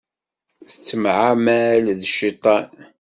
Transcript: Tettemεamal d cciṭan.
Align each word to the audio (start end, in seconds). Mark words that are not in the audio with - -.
Tettemεamal 0.71 1.85
d 1.99 2.01
cciṭan. 2.11 2.67